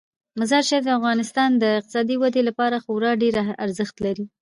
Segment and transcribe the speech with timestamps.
[0.39, 4.25] مزارشریف د افغانستان د اقتصادي ودې لپاره خورا ډیر ارزښت لري.